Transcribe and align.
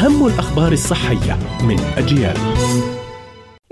أهم 0.00 0.26
الأخبار 0.26 0.72
الصحية 0.72 1.38
من 1.62 1.80
أجيال. 1.80 2.36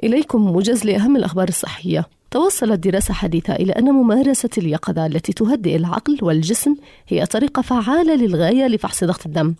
إليكم 0.04 0.40
موجز 0.40 0.84
لأهم 0.84 1.16
الأخبار 1.16 1.48
الصحية. 1.48 2.06
توصلت 2.30 2.80
دراسة 2.80 3.14
حديثة 3.14 3.54
إلى 3.54 3.72
أن 3.72 3.84
ممارسة 3.84 4.48
اليقظة 4.58 5.06
التي 5.06 5.32
تهدئ 5.32 5.76
العقل 5.76 6.18
والجسم 6.22 6.74
هي 7.08 7.26
طريقة 7.26 7.62
فعالة 7.62 8.14
للغاية 8.14 8.66
لفحص 8.66 9.04
ضغط 9.04 9.26
الدم 9.26 9.54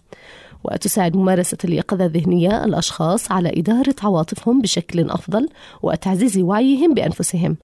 وتساعد 0.65 1.17
ممارسة 1.17 1.59
اليقظة 1.65 2.05
الذهنية 2.05 2.65
الأشخاص 2.65 3.33
على 3.33 3.53
إدارة 3.57 3.95
عواطفهم 4.03 4.61
بشكل 4.61 5.11
أفضل 5.11 5.49
وتعزيز 5.83 6.39
وعيهم 6.39 6.95
بأنفسهم. 6.95 7.57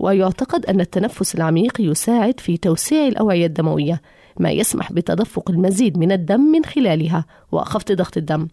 ويعتقد 0.00 0.66
أن 0.66 0.80
التنفس 0.80 1.34
العميق 1.34 1.80
يساعد 1.80 2.40
في 2.40 2.56
توسيع 2.56 3.06
الأوعية 3.06 3.46
الدموية 3.46 4.00
ما 4.38 4.50
يسمح 4.50 4.92
بتدفق 4.92 5.50
المزيد 5.50 5.98
من 5.98 6.12
الدم 6.12 6.40
من 6.40 6.64
خلالها 6.64 7.24
وخفض 7.52 7.92
ضغط 7.92 8.16
الدم. 8.16 8.48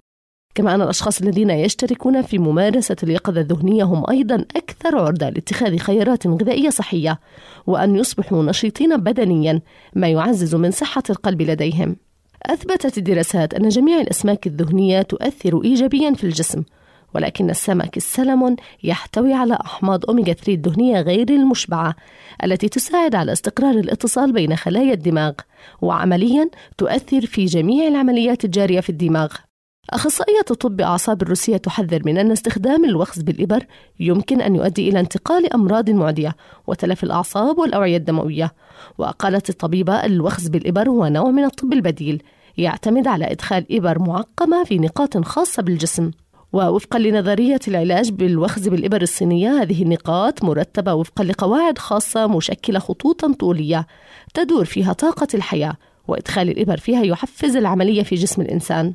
كما 0.55 0.75
أن 0.75 0.81
الأشخاص 0.81 1.21
الذين 1.21 1.49
يشتركون 1.49 2.21
في 2.21 2.37
ممارسة 2.37 2.95
اليقظة 3.03 3.41
الذهنية 3.41 3.83
هم 3.83 4.03
أيضا 4.09 4.45
أكثر 4.55 4.97
عرضة 4.97 5.29
لاتخاذ 5.29 5.77
خيارات 5.77 6.27
غذائية 6.27 6.69
صحية 6.69 7.19
وأن 7.67 7.95
يصبحوا 7.95 8.43
نشيطين 8.43 8.97
بدنيا 8.97 9.61
ما 9.95 10.07
يعزز 10.07 10.55
من 10.55 10.71
صحة 10.71 11.03
القلب 11.09 11.41
لديهم. 11.41 11.95
أثبتت 12.45 12.97
الدراسات 12.97 13.53
أن 13.53 13.69
جميع 13.69 14.01
الأسماك 14.01 14.47
الذهنية 14.47 15.01
تؤثر 15.01 15.63
إيجابيا 15.63 16.13
في 16.13 16.23
الجسم 16.23 16.63
ولكن 17.17 17.49
السمك 17.49 17.97
السلمون 17.97 18.55
يحتوي 18.83 19.33
على 19.33 19.57
أحماض 19.65 20.05
أوميغا 20.05 20.33
3 20.33 20.53
الدهنية 20.53 21.01
غير 21.01 21.29
المشبعة 21.29 21.95
التي 22.43 22.69
تساعد 22.69 23.15
على 23.15 23.31
استقرار 23.31 23.71
الاتصال 23.71 24.33
بين 24.33 24.55
خلايا 24.55 24.93
الدماغ 24.93 25.33
وعمليا 25.81 26.49
تؤثر 26.77 27.25
في 27.25 27.45
جميع 27.45 27.87
العمليات 27.87 28.45
الجارية 28.45 28.79
في 28.79 28.89
الدماغ. 28.89 29.27
أخصائية 29.89 30.41
طب 30.41 30.81
أعصاب 30.81 31.21
الروسية 31.21 31.57
تحذر 31.57 32.01
من 32.05 32.17
أن 32.17 32.31
استخدام 32.31 32.85
الوخز 32.85 33.21
بالإبر 33.21 33.65
يمكن 33.99 34.41
أن 34.41 34.55
يؤدي 34.55 34.89
إلى 34.89 34.99
انتقال 34.99 35.53
أمراض 35.53 35.89
معدية 35.89 36.35
وتلف 36.67 37.03
الأعصاب 37.03 37.57
والأوعية 37.57 37.97
الدموية. 37.97 38.53
وقالت 38.97 39.49
الطبيبة 39.49 40.05
الوخز 40.05 40.47
بالإبر 40.47 40.89
هو 40.89 41.07
نوع 41.07 41.31
من 41.31 41.43
الطب 41.43 41.73
البديل 41.73 42.23
يعتمد 42.57 43.07
على 43.07 43.31
إدخال 43.31 43.65
إبر 43.71 43.99
معقمة 43.99 44.63
في 44.63 44.79
نقاط 44.79 45.17
خاصة 45.17 45.63
بالجسم. 45.63 46.11
ووفقا 46.53 46.99
لنظرية 46.99 47.59
العلاج 47.67 48.11
بالوخز 48.11 48.67
بالإبر 48.67 49.01
الصينية 49.01 49.61
هذه 49.61 49.83
النقاط 49.83 50.43
مرتبة 50.43 50.93
وفقا 50.93 51.23
لقواعد 51.23 51.77
خاصة 51.77 52.27
مشكلة 52.27 52.79
خطوطا 52.79 53.33
طولية 53.33 53.87
تدور 54.33 54.65
فيها 54.65 54.93
طاقة 54.93 55.27
الحياة 55.33 55.73
وإدخال 56.07 56.49
الإبر 56.49 56.77
فيها 56.77 57.03
يحفز 57.03 57.55
العملية 57.55 58.03
في 58.03 58.15
جسم 58.15 58.41
الإنسان. 58.41 58.93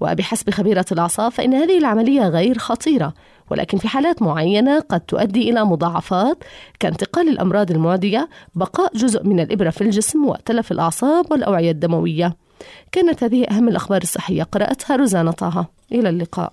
وبحسب 0.00 0.50
خبيرة 0.50 0.84
الأعصاب 0.92 1.32
فإن 1.32 1.54
هذه 1.54 1.78
العملية 1.78 2.28
غير 2.28 2.58
خطيرة 2.58 3.14
ولكن 3.50 3.78
في 3.78 3.88
حالات 3.88 4.22
معينة 4.22 4.80
قد 4.80 5.00
تؤدي 5.00 5.50
إلى 5.50 5.64
مضاعفات 5.64 6.44
كانتقال 6.80 7.28
الأمراض 7.28 7.70
المعدية 7.70 8.28
بقاء 8.54 8.96
جزء 8.96 9.24
من 9.24 9.40
الإبرة 9.40 9.70
في 9.70 9.80
الجسم 9.80 10.26
وتلف 10.26 10.72
الأعصاب 10.72 11.32
والأوعية 11.32 11.70
الدموية. 11.70 12.36
كانت 12.92 13.24
هذه 13.24 13.44
أهم 13.44 13.68
الأخبار 13.68 14.02
الصحية. 14.02 14.42
قرأتها 14.42 14.96
روزانا 14.96 15.30
طه. 15.30 15.66
إلى 15.92 16.08
اللقاء. 16.08 16.52